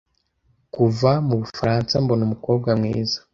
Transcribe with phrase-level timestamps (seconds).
[0.73, 3.17] Kuva Mubufaransa mbona Umukobwa mwiza